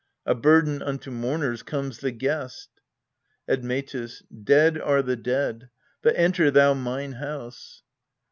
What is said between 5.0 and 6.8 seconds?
the dead but enter thou